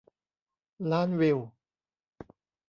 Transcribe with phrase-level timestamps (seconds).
[0.91, 1.39] ล้านวิว